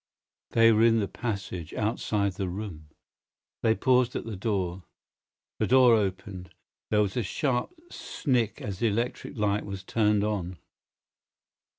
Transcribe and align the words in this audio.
They 0.49 0.71
were 0.71 0.81
in 0.81 0.99
the 0.99 1.07
passage 1.07 1.75
outside 1.75 2.33
the 2.33 2.49
room. 2.49 2.89
They 3.61 3.75
paused 3.75 4.15
at 4.15 4.25
the 4.25 4.35
door. 4.35 4.85
The 5.59 5.67
door 5.67 5.93
opened. 5.93 6.49
There 6.89 7.03
was 7.03 7.15
a 7.15 7.21
sharp 7.21 7.69
snick 7.91 8.59
as 8.63 8.79
the 8.79 8.87
electric 8.87 9.37
light 9.37 9.63
was 9.63 9.83
turned 9.83 10.23
on. 10.23 10.57